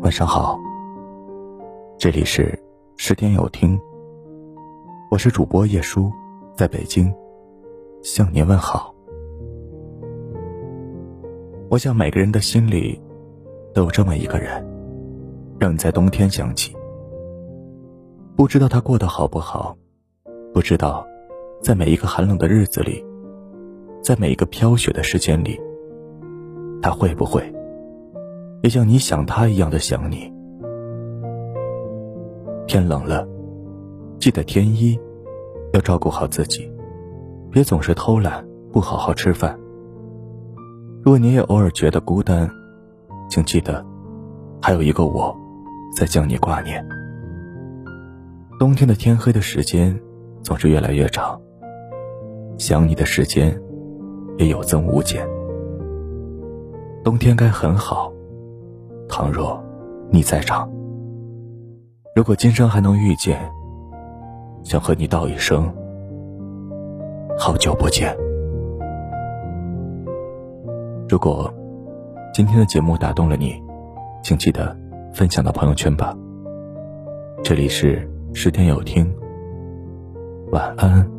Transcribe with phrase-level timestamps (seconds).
[0.00, 0.58] 晚上好，
[1.98, 2.56] 这里是
[2.96, 3.78] 十点有听，
[5.10, 6.10] 我是主播叶舒，
[6.56, 7.12] 在北京
[8.00, 8.94] 向您问好。
[11.68, 12.98] 我想每个人的心里
[13.74, 14.64] 都有这么一个人，
[15.58, 16.74] 让你在冬天想起。
[18.36, 19.76] 不知道他过得好不好，
[20.54, 21.04] 不知道
[21.60, 23.04] 在每一个寒冷的日子里，
[24.00, 25.60] 在每一个飘雪的时间里，
[26.80, 27.52] 他会不会？
[28.62, 30.32] 也像你想他一样的想你。
[32.66, 33.26] 天冷了，
[34.18, 34.98] 记得添衣，
[35.72, 36.70] 要照顾好自己，
[37.50, 39.58] 别总是偷懒不好好吃饭。
[41.02, 42.50] 如果你也偶尔觉得孤单，
[43.30, 43.84] 请记得，
[44.60, 45.34] 还有一个我，
[45.96, 46.86] 在将你挂念。
[48.58, 49.98] 冬天的天黑的时间
[50.42, 51.40] 总是越来越长，
[52.58, 53.56] 想你的时间
[54.36, 55.26] 也有增无减。
[57.04, 58.07] 冬天该很好。
[59.08, 59.62] 倘若
[60.10, 60.70] 你在场，
[62.14, 63.38] 如果今生还能遇见，
[64.62, 65.72] 想和你道一声
[67.38, 68.16] 好久不见。
[71.08, 71.52] 如果
[72.34, 73.60] 今天的节目打动了你，
[74.22, 74.76] 请记得
[75.12, 76.14] 分享到朋友圈吧。
[77.42, 79.10] 这里是十点有听，
[80.52, 81.17] 晚安。